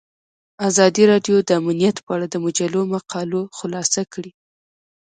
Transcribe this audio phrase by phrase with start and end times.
[0.69, 4.31] ازادي راډیو د امنیت په اړه د مجلو مقالو خلاصه کړې.